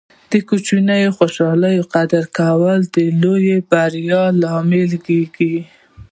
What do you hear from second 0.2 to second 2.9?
د کوچنیو خوشحالۍو قدر کول